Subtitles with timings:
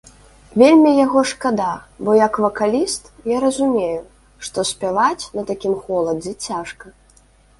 [0.59, 1.73] Вельмі яго шкада,
[2.05, 3.03] бо як вакаліст,
[3.35, 3.99] я разумею,
[4.49, 6.85] што спяваць на такім холадзе цяжка.